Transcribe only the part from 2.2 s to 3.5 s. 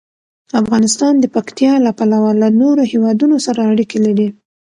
له نورو هېوادونو